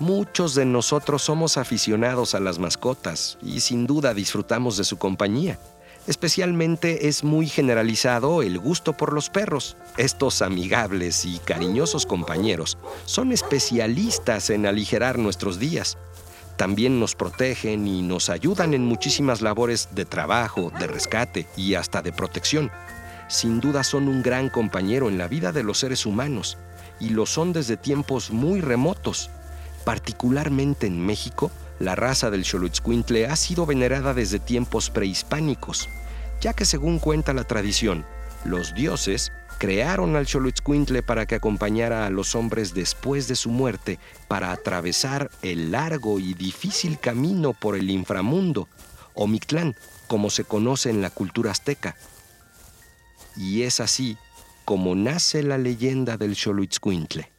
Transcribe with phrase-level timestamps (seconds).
[0.00, 5.56] Muchos de nosotros somos aficionados a las mascotas y sin duda disfrutamos de su compañía.
[6.08, 9.76] Especialmente es muy generalizado el gusto por los perros.
[9.96, 12.76] Estos amigables y cariñosos compañeros
[13.06, 15.96] son especialistas en aligerar nuestros días.
[16.56, 22.02] También nos protegen y nos ayudan en muchísimas labores de trabajo, de rescate y hasta
[22.02, 22.72] de protección.
[23.28, 26.58] Sin duda son un gran compañero en la vida de los seres humanos
[26.98, 29.30] y lo son desde tiempos muy remotos.
[29.84, 35.88] Particularmente en México, la raza del Xoloitzcuintle ha sido venerada desde tiempos prehispánicos,
[36.40, 38.04] ya que según cuenta la tradición,
[38.44, 43.98] los dioses crearon al Xoloitzcuintle para que acompañara a los hombres después de su muerte
[44.28, 48.68] para atravesar el largo y difícil camino por el inframundo,
[49.14, 51.96] o Mictlán, como se conoce en la cultura azteca.
[53.36, 54.16] Y es así
[54.64, 57.33] como nace la leyenda del Xoloitzcuintle.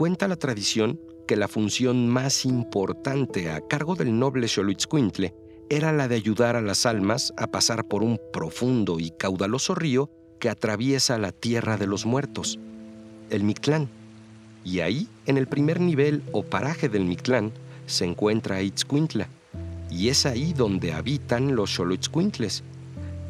[0.00, 0.98] Cuenta la tradición
[1.28, 5.34] que la función más importante a cargo del noble Xoloitzcuintle
[5.68, 10.08] era la de ayudar a las almas a pasar por un profundo y caudaloso río
[10.38, 12.58] que atraviesa la tierra de los muertos,
[13.28, 13.90] el Mictlán.
[14.64, 17.52] Y ahí, en el primer nivel o paraje del Mictlán,
[17.84, 19.28] se encuentra Itzcuintla,
[19.90, 22.62] y es ahí donde habitan los Xoloitzcuintles,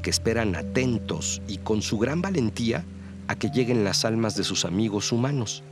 [0.02, 2.84] que esperan atentos y con su gran valentía
[3.26, 5.64] a que lleguen las almas de sus amigos humanos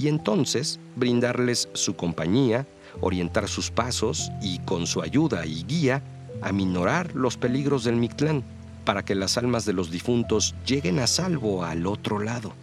[0.00, 2.66] y entonces brindarles su compañía,
[3.02, 6.02] orientar sus pasos y con su ayuda y guía
[6.40, 8.42] aminorar los peligros del Mictlán
[8.86, 12.54] para que las almas de los difuntos lleguen a salvo al otro lado.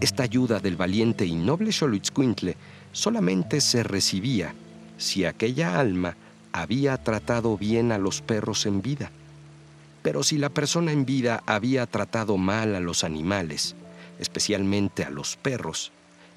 [0.00, 2.56] Esta ayuda del valiente y noble Xoloitzcuintle
[2.90, 4.54] solamente se recibía
[4.98, 6.16] si aquella alma
[6.52, 9.12] había tratado bien a los perros en vida.
[10.02, 13.76] Pero si la persona en vida había tratado mal a los animales,
[14.18, 15.92] especialmente a los perros,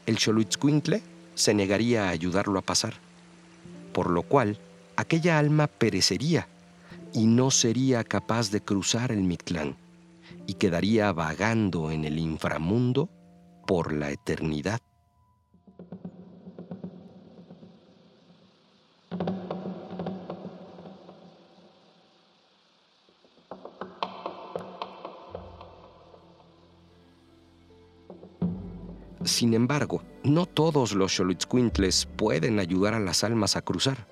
[0.07, 1.03] el Xoloitzcuintle
[1.35, 2.95] se negaría a ayudarlo a pasar,
[3.93, 4.57] por lo cual
[4.95, 6.47] aquella alma perecería
[7.13, 9.75] y no sería capaz de cruzar el Mictlán
[10.47, 13.09] y quedaría vagando en el inframundo
[13.67, 14.81] por la eternidad.
[29.27, 34.07] Sin embargo, no todos los Xoloitzcuintles pueden ayudar a las almas a cruzar.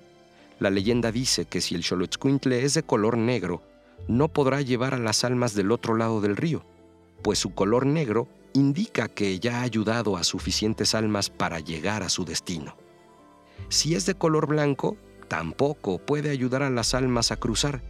[0.60, 3.62] La leyenda dice que si el Xoloitzcuintle es de color negro,
[4.08, 6.66] no podrá llevar a las almas del otro lado del río,
[7.22, 12.10] pues su color negro indica que ya ha ayudado a suficientes almas para llegar a
[12.10, 12.76] su destino.
[13.70, 14.98] Si es de color blanco,
[15.28, 17.80] tampoco puede ayudar a las almas a cruzar,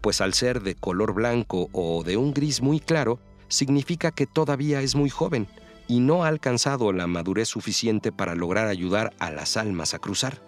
[0.00, 3.18] pues al ser de color blanco o de un gris muy claro,
[3.48, 5.48] significa que todavía es muy joven
[5.88, 10.40] y no ha alcanzado la madurez suficiente para lograr ayudar a las almas a cruzar.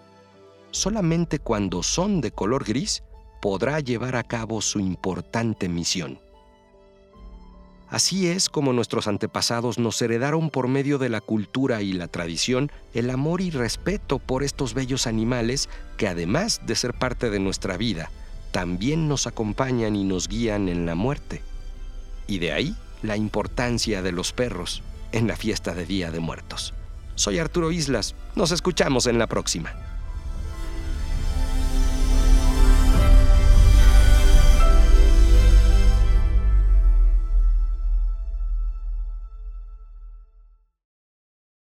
[0.69, 3.03] Solamente cuando son de color gris
[3.41, 6.19] podrá llevar a cabo su importante misión.
[7.89, 12.71] Así es como nuestros antepasados nos heredaron por medio de la cultura y la tradición
[12.93, 17.75] el amor y respeto por estos bellos animales que además de ser parte de nuestra
[17.75, 18.09] vida,
[18.51, 21.41] también nos acompañan y nos guían en la muerte.
[22.27, 26.73] Y de ahí la importancia de los perros en la fiesta de Día de Muertos.
[27.15, 29.90] Soy Arturo Islas, nos escuchamos en la próxima.